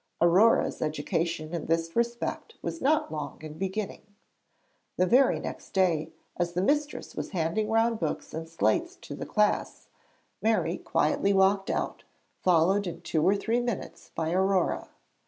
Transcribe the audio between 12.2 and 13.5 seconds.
followed in two or